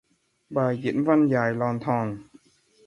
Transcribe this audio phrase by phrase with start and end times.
[0.49, 2.19] Bài diễn văn dài lòn thòn